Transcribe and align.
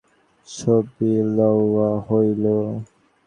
ছবি 0.47 1.11
লওয়া 1.37 1.89
হইল। 2.07 2.43